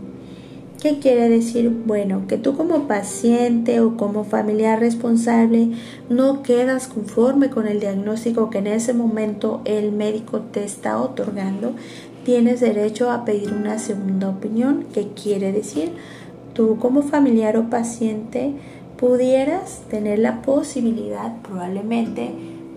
¿Qué 0.83 0.99
quiere 0.99 1.29
decir? 1.29 1.69
Bueno, 1.69 2.27
que 2.27 2.37
tú 2.37 2.57
como 2.57 2.89
paciente 2.89 3.79
o 3.79 3.95
como 3.95 4.25
familiar 4.25 4.81
responsable 4.81 5.69
no 6.09 6.43
quedas 6.43 6.89
conforme 6.89 7.49
con 7.49 7.67
el 7.67 7.79
diagnóstico 7.79 8.49
que 8.49 8.57
en 8.57 8.67
ese 8.67 8.93
momento 8.93 9.61
el 9.63 9.93
médico 9.93 10.41
te 10.41 10.65
está 10.65 10.99
otorgando, 11.01 11.71
tienes 12.25 12.59
derecho 12.59 13.11
a 13.11 13.23
pedir 13.23 13.53
una 13.53 13.79
segunda 13.79 14.27
opinión. 14.27 14.83
¿Qué 14.93 15.07
quiere 15.13 15.53
decir? 15.53 15.93
Tú 16.53 16.77
como 16.79 17.01
familiar 17.01 17.55
o 17.55 17.69
paciente 17.69 18.51
pudieras 18.97 19.83
tener 19.89 20.19
la 20.19 20.41
posibilidad 20.41 21.41
probablemente 21.43 22.33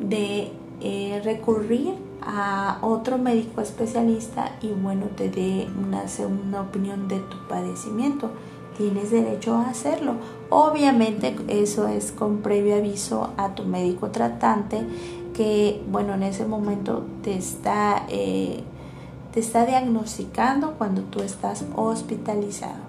de 0.09 0.53
eh, 0.81 1.21
recurrir 1.25 1.95
a 2.26 2.78
otro 2.83 3.18
médico 3.18 3.61
especialista 3.61 4.56
y 4.61 4.68
bueno, 4.68 5.06
te 5.16 5.30
dé 5.30 5.68
una 5.80 6.09
segunda 6.09 6.61
opinión 6.61 7.06
de 7.06 7.21
tu 7.21 7.38
padecimiento. 7.49 8.30
Tienes 8.76 9.11
derecho 9.11 9.54
a 9.54 9.71
hacerlo. 9.71 10.16
Obviamente 10.50 11.37
eso 11.49 11.87
es 11.87 12.12
con 12.12 12.38
previo 12.38 12.76
aviso 12.76 13.30
a 13.37 13.54
tu 13.54 13.64
médico 13.64 14.11
tratante 14.11 14.85
que 15.35 15.83
bueno, 15.90 16.14
en 16.14 16.23
ese 16.23 16.47
momento 16.47 17.04
te 17.23 17.37
está, 17.37 18.06
eh, 18.09 18.62
te 19.33 19.40
está 19.40 19.66
diagnosticando 19.66 20.73
cuando 20.78 21.02
tú 21.02 21.21
estás 21.21 21.64
hospitalizado. 21.76 22.87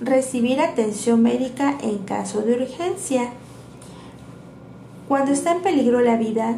Recibir 0.00 0.60
atención 0.60 1.22
médica 1.22 1.76
en 1.82 1.98
caso 1.98 2.42
de 2.42 2.54
urgencia. 2.54 3.32
Cuando 5.08 5.32
está 5.32 5.52
en 5.52 5.62
peligro 5.62 6.02
la 6.02 6.18
vida, 6.18 6.56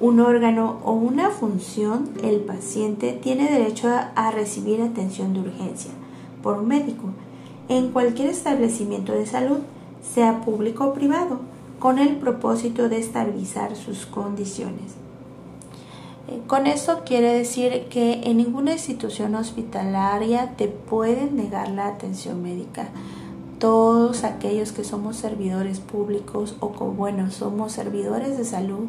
un 0.00 0.20
órgano 0.20 0.80
o 0.84 0.92
una 0.92 1.30
función, 1.30 2.10
el 2.22 2.40
paciente 2.40 3.14
tiene 3.14 3.50
derecho 3.50 3.88
a, 3.88 4.30
recibir 4.32 4.82
atención 4.82 5.32
de 5.32 5.40
urgencia 5.40 5.92
por 6.42 6.58
un 6.58 6.68
médico 6.68 7.04
en 7.70 7.90
cualquier 7.90 8.28
establecimiento 8.28 9.14
de 9.14 9.24
salud, 9.24 9.60
sea 10.02 10.42
público 10.42 10.84
o 10.84 10.92
privado, 10.92 11.40
con 11.78 11.98
el 11.98 12.16
propósito 12.16 12.90
de 12.90 12.98
estabilizar 12.98 13.76
sus 13.76 14.04
condiciones. 14.04 14.96
Eh, 16.28 16.42
con 16.46 16.66
eso 16.66 17.00
quiere 17.06 17.32
decir 17.32 17.86
que 17.88 18.20
en 18.24 18.36
ninguna 18.36 18.72
institución 18.72 19.36
hospitalaria 19.36 20.50
te 20.58 20.68
pueden 20.68 21.36
negar 21.36 21.70
la 21.70 21.86
atención 21.86 22.42
médica 22.42 22.90
todos 23.62 24.24
aquellos 24.24 24.72
que 24.72 24.82
somos 24.82 25.14
servidores 25.14 25.78
públicos 25.78 26.56
o 26.58 26.70
como, 26.72 26.94
bueno, 26.94 27.30
somos 27.30 27.70
servidores 27.70 28.36
de 28.36 28.44
salud, 28.44 28.88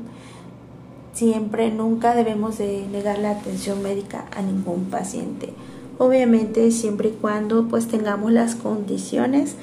siempre, 1.14 1.70
nunca 1.70 2.16
debemos 2.16 2.58
de 2.58 2.88
negar 2.92 3.20
la 3.20 3.30
atención 3.30 3.84
médica 3.84 4.26
a 4.36 4.42
ningún 4.42 4.86
paciente. 4.86 5.54
Obviamente 6.00 6.72
siempre 6.72 7.10
y 7.10 7.12
cuando 7.12 7.68
pues 7.68 7.88
tengamos 7.88 8.32
las 8.32 8.56
condiciones 8.56 9.54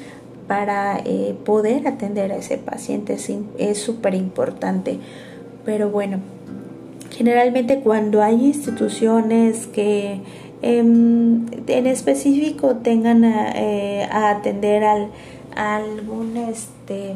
para 0.47 1.01
eh, 1.05 1.35
poder 1.45 1.89
atender 1.89 2.31
a 2.31 2.37
ese 2.37 2.57
paciente 2.57 3.19
es 3.59 3.83
súper 3.83 4.15
importante. 4.15 5.01
Pero 5.65 5.91
bueno, 5.91 6.21
generalmente 7.11 7.81
cuando 7.81 8.23
hay 8.23 8.47
instituciones 8.47 9.67
que 9.67 10.21
en 10.63 11.87
específico 11.87 12.77
tengan 12.77 13.25
a, 13.25 13.53
eh, 13.55 14.09
atender 14.11 14.85
al, 14.85 15.09
algún 15.55 16.37
este 16.37 17.15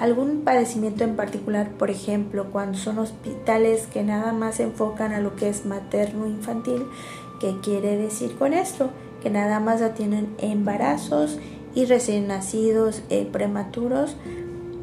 algún 0.00 0.40
padecimiento 0.44 1.04
en 1.04 1.14
particular, 1.14 1.72
por 1.72 1.90
ejemplo, 1.90 2.46
cuando 2.50 2.78
son 2.78 2.98
hospitales 2.98 3.86
que 3.86 4.02
nada 4.02 4.32
más 4.32 4.58
enfocan 4.58 5.12
a 5.12 5.20
lo 5.20 5.36
que 5.36 5.50
es 5.50 5.66
materno 5.66 6.26
infantil, 6.26 6.86
¿qué 7.38 7.54
quiere 7.62 7.98
decir 7.98 8.34
con 8.38 8.54
esto? 8.54 8.90
Que 9.22 9.28
nada 9.28 9.60
más 9.60 9.82
atienden 9.82 10.34
embarazos 10.38 11.38
y 11.74 11.84
recién 11.84 12.28
nacidos 12.28 13.02
eh, 13.10 13.28
prematuros. 13.30 14.16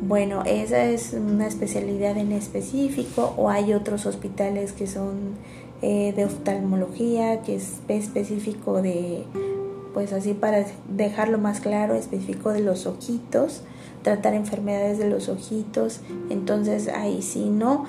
Bueno, 0.01 0.43
esa 0.45 0.83
es 0.85 1.13
una 1.13 1.47
especialidad 1.47 2.15
en 2.17 2.31
específico 2.31 3.33
o 3.37 3.49
hay 3.49 3.73
otros 3.73 4.05
hospitales 4.05 4.71
que 4.71 4.85
son 4.85 5.33
eh, 5.81 6.13
de 6.15 6.25
oftalmología, 6.25 7.41
que 7.43 7.55
es 7.55 7.79
específico 7.87 8.81
de, 8.81 9.23
pues 9.93 10.13
así 10.13 10.33
para 10.33 10.65
dejarlo 10.89 11.37
más 11.37 11.59
claro, 11.59 11.95
específico 11.95 12.51
de 12.51 12.61
los 12.61 12.85
ojitos 12.85 13.63
tratar 14.07 14.35
enfermedades 14.35 14.99
de 14.99 15.09
los 15.09 15.27
ojitos, 15.27 15.99
entonces 16.29 16.87
ahí 16.87 17.21
sí 17.21 17.49
no. 17.49 17.83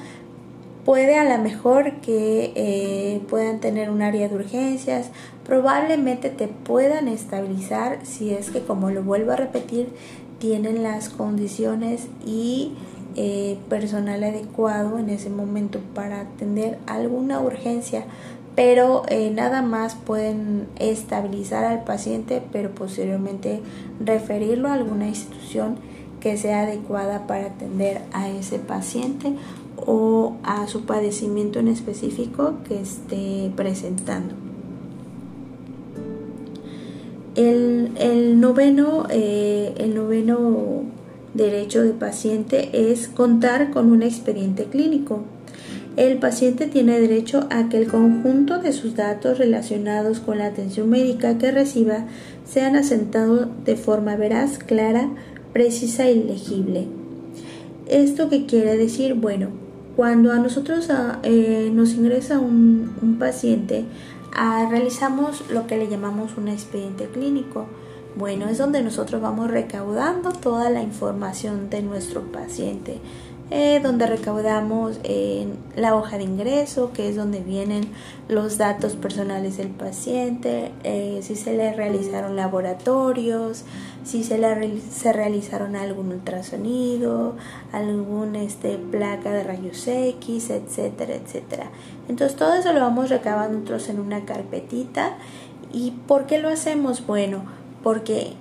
Puede 0.85 1.17
a 1.17 1.37
lo 1.37 1.41
mejor 1.43 2.01
que 2.01 2.53
eh, 2.57 3.21
puedan 3.29 3.61
tener 3.61 3.89
un 3.89 4.03
área 4.03 4.29
de 4.29 4.35
urgencias, 4.35 5.11
probablemente 5.45 6.31
te 6.31 6.49
puedan 6.49 7.07
estabilizar 7.07 8.01
si 8.05 8.31
es 8.31 8.51
que, 8.51 8.63
como 8.63 8.91
lo 8.91 9.05
vuelvo 9.05 9.31
a 9.31 9.37
repetir, 9.37 9.91
tienen 10.41 10.83
las 10.83 11.09
condiciones 11.09 12.09
y 12.27 12.73
eh, 13.21 13.59
personal 13.69 14.23
adecuado 14.23 14.97
en 14.97 15.11
ese 15.11 15.29
momento 15.29 15.81
para 15.93 16.21
atender 16.21 16.79
alguna 16.87 17.41
urgencia, 17.41 18.05
pero 18.55 19.03
eh, 19.09 19.33
nada 19.35 19.61
más 19.61 19.97
pueden 19.97 20.69
estabilizar 20.77 21.65
al 21.65 21.83
paciente, 21.83 22.41
pero 22.53 22.71
posteriormente 22.71 23.61
referirlo 23.99 24.69
a 24.69 24.75
alguna 24.75 25.09
institución 25.09 25.81
que 26.21 26.37
sea 26.37 26.63
adecuada 26.63 27.27
para 27.27 27.47
atender 27.47 28.03
a 28.13 28.29
ese 28.29 28.61
paciente 28.61 29.35
o 29.85 30.37
a 30.45 30.69
su 30.69 30.87
padecimiento 30.87 31.59
en 31.59 31.67
específico 31.67 32.55
que 32.69 32.81
esté 32.81 33.51
presentando. 33.57 34.37
El, 37.35 38.39
noveno, 38.39 39.09
eh, 39.11 39.75
el 39.79 39.97
noveno 39.97 40.98
derecho 41.39 41.83
de 41.83 41.93
paciente 41.93 42.69
es 42.73 43.09
contar 43.09 43.71
con 43.71 43.91
un 43.91 44.03
expediente 44.03 44.65
clínico. 44.65 45.25
El 45.97 46.19
paciente 46.19 46.67
tiene 46.67 47.01
derecho 47.01 47.47
a 47.51 47.69
que 47.69 47.79
el 47.79 47.89
conjunto 47.89 48.59
de 48.59 48.73
sus 48.73 48.95
datos 48.95 49.39
relacionados 49.39 50.21
con 50.21 50.39
la 50.39 50.47
atención 50.47 50.91
médica 50.91 51.39
que 51.39 51.51
reciba 51.51 52.05
sean 52.45 52.77
asentados 52.77 53.49
de 53.65 53.77
forma 53.77 54.15
veraz, 54.15 54.59
clara, 54.59 55.09
precisa 55.53 56.09
y 56.09 56.23
legible. 56.23 56.87
¿Esto 57.89 58.29
qué 58.29 58.47
quiere 58.47 58.77
decir? 58.77 59.15
Bueno, 59.15 59.49
cuando 59.97 60.31
a 60.31 60.39
nosotros 60.39 60.89
ah, 60.91 61.19
eh, 61.25 61.71
nos 61.75 61.95
ingresa 61.95 62.39
un, 62.39 63.17
paciente, 63.19 63.85
ah, 64.37 64.69
realizamos 64.71 65.43
lo 65.51 65.67
que 65.67 65.77
le 65.77 65.89
llamamos 65.89 66.37
un 66.37 66.47
expediente 66.47 67.07
clínico. 67.07 67.67
Bueno, 68.17 68.49
es 68.49 68.59
donde 68.59 68.83
nosotros 68.83 69.23
vamos 69.23 69.51
recaudando 69.51 70.33
toda 70.33 70.71
la 70.71 70.83
información 70.83 71.71
de 71.71 71.83
nuestro 71.83 72.23
paciente 72.33 73.01
eh, 73.51 73.81
donde 73.83 74.07
recaudamos 74.07 75.01
en 75.05 75.57
la 75.75 75.95
hoja 75.95 76.19
de 76.19 76.25
ingreso, 76.25 76.93
que 76.93 77.09
es 77.09 77.17
donde 77.17 77.41
vienen 77.41 77.89
los 78.29 78.59
datos 78.59 78.95
personales 78.95 79.57
del 79.57 79.69
paciente, 79.69 80.71
eh, 80.85 81.21
si 81.23 81.35
se 81.35 81.57
le 81.57 81.73
realizaron 81.73 82.37
laboratorios, 82.37 83.65
si 84.05 84.23
se 84.23 84.37
le 84.37 84.81
se 84.91 85.15
realizaron 85.15 85.77
algún 85.77 86.13
ultrasonido, 86.13 87.37
algún 87.73 88.37
este, 88.37 88.77
placa 88.77 89.33
de 89.33 89.45
rayos 89.45 89.89
X, 89.89 90.51
etcétera, 90.51 91.15
etcétera. 91.15 91.71
Entonces 92.07 92.37
todo 92.37 92.53
eso 92.53 92.75
lo 92.75 92.81
vamos 92.81 93.09
recabando 93.09 93.61
nosotros 93.61 93.89
en 93.89 94.01
una 94.01 94.27
carpetita. 94.27 95.17
¿Y 95.73 95.93
por 96.07 96.27
qué 96.27 96.39
lo 96.39 96.51
hacemos? 96.51 97.07
Bueno, 97.07 97.45
porque 97.83 98.35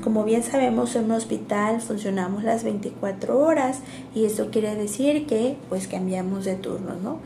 como 0.00 0.24
bien 0.24 0.42
sabemos, 0.42 0.96
en 0.96 1.04
un 1.04 1.12
hospital 1.12 1.80
funcionamos 1.82 2.44
las 2.44 2.64
24 2.64 3.38
horas 3.38 3.80
y 4.14 4.24
eso 4.24 4.48
quiere 4.50 4.74
decir 4.74 5.26
que 5.26 5.56
pues 5.68 5.86
cambiamos 5.86 6.46
de 6.46 6.54
turno, 6.54 6.94
¿no? 6.94 7.18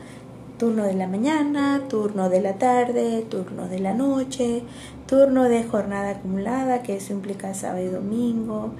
Turno 0.59 0.83
de 0.83 0.93
la 0.93 1.07
mañana, 1.07 1.83
turno 1.87 2.29
de 2.29 2.41
la 2.41 2.55
tarde, 2.55 3.25
turno 3.29 3.69
de 3.69 3.79
la 3.79 3.93
noche, 3.93 4.63
turno 5.07 5.43
de 5.43 5.63
jornada 5.63 6.09
acumulada, 6.09 6.83
que 6.83 6.97
eso 6.97 7.13
implica 7.13 7.53
sábado 7.53 7.85
y 7.85 7.89
domingo, 7.89 8.71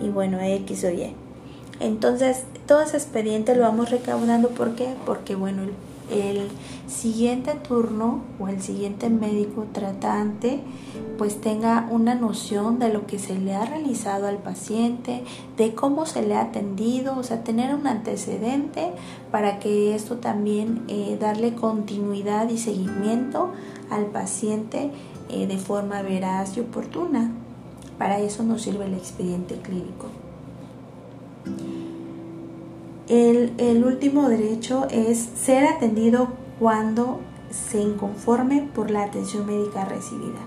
y 0.00 0.08
bueno, 0.08 0.40
X 0.40 0.84
o 0.84 0.90
Y. 0.90 1.12
Entonces, 1.80 2.44
todo 2.66 2.82
ese 2.82 2.96
expediente 2.96 3.54
lo 3.56 3.62
vamos 3.62 3.90
recaudando, 3.90 4.50
¿por 4.50 4.74
qué? 4.74 4.94
Porque 5.04 5.34
bueno, 5.34 5.64
el 5.64 5.72
el 6.10 6.48
siguiente 6.86 7.54
turno 7.54 8.20
o 8.38 8.48
el 8.48 8.60
siguiente 8.60 9.08
médico 9.08 9.66
tratante 9.72 10.60
pues 11.18 11.40
tenga 11.40 11.88
una 11.90 12.14
noción 12.14 12.78
de 12.78 12.92
lo 12.92 13.06
que 13.06 13.18
se 13.18 13.38
le 13.38 13.54
ha 13.54 13.64
realizado 13.64 14.26
al 14.26 14.38
paciente, 14.38 15.24
de 15.56 15.74
cómo 15.74 16.06
se 16.06 16.22
le 16.22 16.34
ha 16.34 16.42
atendido, 16.42 17.16
o 17.16 17.22
sea, 17.22 17.44
tener 17.44 17.74
un 17.74 17.86
antecedente 17.86 18.92
para 19.30 19.58
que 19.58 19.94
esto 19.94 20.16
también 20.16 20.82
eh, 20.88 21.16
darle 21.20 21.54
continuidad 21.54 22.48
y 22.48 22.58
seguimiento 22.58 23.52
al 23.90 24.06
paciente 24.06 24.90
eh, 25.28 25.46
de 25.46 25.58
forma 25.58 26.02
veraz 26.02 26.56
y 26.56 26.60
oportuna. 26.60 27.30
Para 27.98 28.18
eso 28.18 28.42
nos 28.42 28.62
sirve 28.62 28.86
el 28.86 28.94
expediente 28.94 29.56
clínico. 29.56 30.08
El, 33.08 33.84
último 33.84 34.30
derecho 34.30 34.86
es 34.90 35.18
ser 35.18 35.66
atendido 35.66 36.28
cuando 36.58 37.20
se 37.50 37.80
inconforme 37.80 38.66
por 38.74 38.90
la 38.90 39.04
atención 39.04 39.46
médica 39.46 39.84
recibida. 39.84 40.40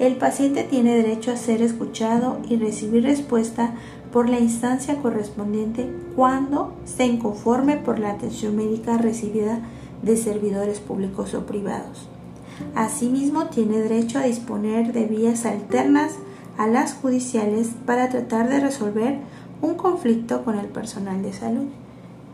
El 0.00 0.16
paciente 0.16 0.64
tiene 0.64 0.96
derecho 0.96 1.30
a 1.30 1.36
ser 1.36 1.62
escuchado 1.62 2.38
y 2.48 2.56
recibir 2.56 3.04
respuesta 3.04 3.74
por 4.12 4.28
la 4.28 4.40
instancia 4.40 4.96
correspondiente 4.96 5.88
cuando 6.16 6.74
se 6.84 7.06
inconforme 7.06 7.76
por 7.76 8.00
la 8.00 8.10
atención 8.10 8.56
médica 8.56 8.98
recibida 8.98 9.60
de 10.02 10.16
servidores 10.16 10.80
públicos 10.80 11.34
o 11.34 11.46
privados. 11.46 12.08
Asimismo, 12.74 13.46
tiene 13.46 13.78
derecho 13.78 14.18
a 14.18 14.24
disponer 14.24 14.92
de 14.92 15.04
vías 15.04 15.46
alternas 15.46 16.14
a 16.58 16.66
las 16.66 16.94
judiciales 16.94 17.68
para 17.86 18.08
tratar 18.08 18.48
de 18.48 18.60
resolver 18.60 19.20
un 19.62 19.74
conflicto 19.74 20.44
con 20.44 20.58
el 20.58 20.66
personal 20.66 21.22
de 21.22 21.32
salud. 21.32 21.66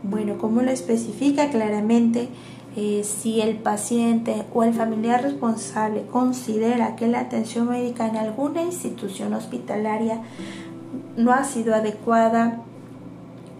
Bueno, 0.03 0.37
como 0.37 0.61
lo 0.61 0.71
especifica 0.71 1.49
claramente, 1.49 2.29
eh, 2.75 3.03
si 3.03 3.39
el 3.39 3.57
paciente 3.57 4.43
o 4.53 4.63
el 4.63 4.73
familiar 4.73 5.21
responsable 5.21 6.05
considera 6.11 6.95
que 6.95 7.07
la 7.07 7.19
atención 7.19 7.69
médica 7.69 8.07
en 8.07 8.17
alguna 8.17 8.63
institución 8.63 9.33
hospitalaria 9.33 10.21
no 11.15 11.31
ha 11.31 11.43
sido 11.43 11.75
adecuada 11.75 12.61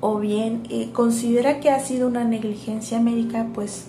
o 0.02 0.20
bien 0.20 0.64
eh, 0.70 0.90
considera 0.92 1.60
que 1.60 1.70
ha 1.70 1.80
sido 1.80 2.08
una 2.08 2.24
negligencia 2.24 3.00
médica, 3.00 3.48
pues 3.54 3.86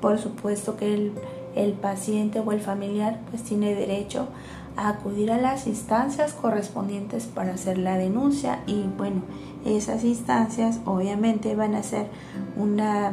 por 0.00 0.18
supuesto 0.18 0.76
que 0.76 0.94
el, 0.94 1.12
el 1.56 1.72
paciente 1.72 2.40
o 2.40 2.52
el 2.52 2.60
familiar 2.60 3.20
pues 3.30 3.42
tiene 3.42 3.74
derecho 3.74 4.28
acudir 4.76 5.30
a 5.30 5.38
las 5.38 5.66
instancias 5.66 6.32
correspondientes 6.32 7.26
para 7.26 7.54
hacer 7.54 7.78
la 7.78 7.96
denuncia 7.96 8.62
y 8.66 8.84
bueno, 8.96 9.22
esas 9.64 10.04
instancias 10.04 10.80
obviamente 10.84 11.54
van 11.54 11.74
a 11.74 11.78
hacer 11.78 12.06
una 12.56 13.12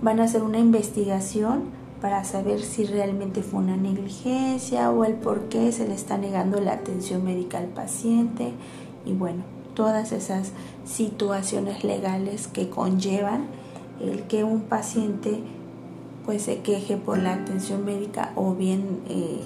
van 0.00 0.20
a 0.20 0.24
hacer 0.24 0.42
una 0.42 0.58
investigación 0.58 1.64
para 2.00 2.22
saber 2.24 2.60
si 2.60 2.84
realmente 2.84 3.42
fue 3.42 3.60
una 3.60 3.76
negligencia 3.76 4.90
o 4.90 5.04
el 5.04 5.14
por 5.14 5.48
qué 5.48 5.72
se 5.72 5.88
le 5.88 5.94
está 5.94 6.16
negando 6.16 6.60
la 6.60 6.72
atención 6.72 7.24
médica 7.24 7.58
al 7.58 7.66
paciente 7.66 8.52
y 9.04 9.12
bueno, 9.12 9.42
todas 9.74 10.12
esas 10.12 10.52
situaciones 10.84 11.84
legales 11.84 12.46
que 12.46 12.68
conllevan 12.68 13.46
el 14.00 14.22
que 14.24 14.44
un 14.44 14.62
paciente 14.62 15.40
pues 16.24 16.42
se 16.42 16.60
queje 16.60 16.96
por 16.96 17.18
la 17.18 17.34
atención 17.34 17.84
médica 17.84 18.32
o 18.36 18.54
bien 18.54 19.00
eh, 19.08 19.40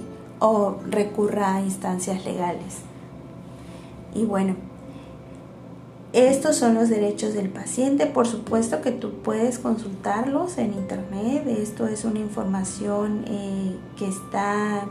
o 0.45 0.75
recurra 0.91 1.55
a 1.55 1.61
instancias 1.61 2.25
legales. 2.25 2.79
Y 4.13 4.25
bueno, 4.25 4.57
estos 6.13 6.57
son 6.57 6.75
los 6.75 6.89
derechos 6.89 7.33
del 7.33 7.49
paciente. 7.49 8.07
Por 8.07 8.27
supuesto 8.27 8.83
que 8.83 8.91
tú 8.91 9.13
puedes 9.23 9.61
consultarlos 9.61 10.59
en 10.59 10.73
internet. 10.73 11.47
Esto 11.47 11.87
es 11.87 12.05
una 12.05 12.19
información 12.19 13.25
eh, 13.29 13.77
que, 13.97 14.09
está, 14.09 14.89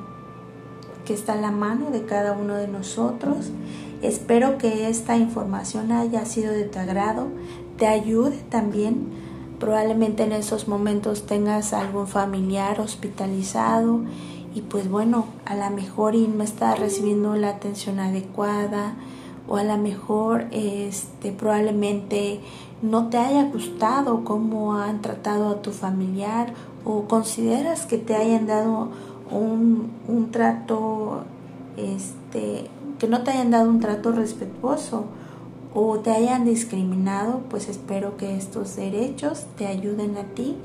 que 1.04 1.14
está 1.14 1.34
a 1.34 1.42
la 1.42 1.52
mano 1.52 1.92
de 1.92 2.06
cada 2.06 2.32
uno 2.32 2.56
de 2.56 2.70
nosotros. 2.70 3.52
Espero 4.02 4.58
que 4.58 4.88
esta 4.88 5.18
información 5.18 5.92
haya 5.92 6.26
sido 6.26 6.54
de 6.54 6.64
tu 6.64 6.80
agrado, 6.80 7.28
te 7.78 7.88
ayude 7.88 8.38
también. 8.50 9.10
Probablemente 9.60 10.24
en 10.24 10.32
esos 10.32 10.70
momentos 10.70 11.26
tengas 11.26 11.74
algún 11.74 12.08
familiar 12.08 12.80
hospitalizado 12.80 14.00
y 14.54 14.62
pues 14.62 14.90
bueno, 14.90 15.26
a 15.46 15.56
lo 15.56 15.70
mejor 15.76 16.16
y 16.16 16.28
no 16.28 16.44
está 16.44 16.76
recibiendo 16.76 17.36
la 17.36 17.50
atención 17.50 18.00
adecuada 18.00 18.96
o 19.48 19.58
a 19.58 19.64
lo 19.64 19.78
mejor 19.78 20.46
este 20.52 21.32
probablemente 21.32 22.42
no 22.82 23.10
te 23.10 23.18
haya 23.18 23.44
gustado 23.46 24.24
cómo 24.24 24.76
han 24.76 25.02
tratado 25.02 25.50
a 25.50 25.62
tu 25.62 25.72
familiar 25.72 26.54
o 26.86 27.04
consideras 27.08 27.86
que 27.86 27.98
te 27.98 28.16
hayan 28.16 28.48
dado 28.48 28.90
un, 29.32 29.92
un 30.08 30.32
trato 30.32 31.24
este 31.78 32.70
que 33.00 33.08
no 33.08 33.24
te 33.24 33.32
hayan 33.32 33.52
dado 33.52 33.70
un 33.70 33.80
trato 33.80 34.12
respetuoso 34.12 35.06
o 35.74 36.00
te 36.00 36.12
hayan 36.12 36.46
discriminado, 36.46 37.42
pues 37.50 37.70
espero 37.70 38.18
que 38.18 38.36
estos 38.36 38.76
derechos 38.76 39.46
te 39.58 39.68
ayuden 39.68 40.18
a 40.18 40.24
ti 40.36 40.58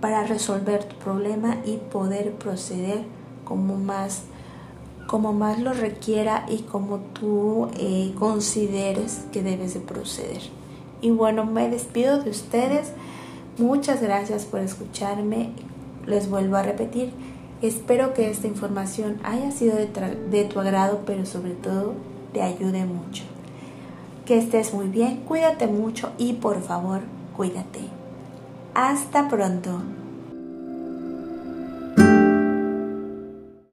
para 0.00 0.24
resolver 0.24 0.84
tu 0.84 0.96
problema 0.96 1.58
y 1.64 1.76
poder 1.76 2.32
proceder 2.32 3.04
como 3.50 3.76
más 3.76 4.22
como 5.08 5.32
más 5.32 5.58
lo 5.58 5.72
requiera 5.72 6.46
y 6.48 6.58
como 6.58 6.98
tú 6.98 7.68
eh, 7.76 8.14
consideres 8.16 9.24
que 9.32 9.42
debes 9.42 9.74
de 9.74 9.80
proceder. 9.80 10.40
Y 11.02 11.10
bueno, 11.10 11.44
me 11.44 11.68
despido 11.68 12.22
de 12.22 12.30
ustedes. 12.30 12.92
Muchas 13.58 14.00
gracias 14.00 14.44
por 14.44 14.60
escucharme. 14.60 15.50
Les 16.06 16.30
vuelvo 16.30 16.54
a 16.54 16.62
repetir, 16.62 17.10
espero 17.60 18.14
que 18.14 18.30
esta 18.30 18.46
información 18.46 19.18
haya 19.24 19.50
sido 19.50 19.74
de, 19.74 19.88
de 20.30 20.44
tu 20.44 20.60
agrado, 20.60 21.00
pero 21.04 21.26
sobre 21.26 21.54
todo 21.54 21.94
te 22.32 22.42
ayude 22.42 22.84
mucho. 22.84 23.24
Que 24.26 24.38
estés 24.38 24.72
muy 24.72 24.86
bien, 24.86 25.22
cuídate 25.26 25.66
mucho 25.66 26.10
y 26.18 26.34
por 26.34 26.62
favor, 26.62 27.00
cuídate. 27.36 27.80
Hasta 28.74 29.28
pronto. 29.28 29.80